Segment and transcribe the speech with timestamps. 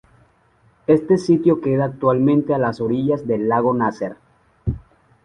[0.87, 4.17] Este sitio queda actualmente a orillas del Lago Nasser.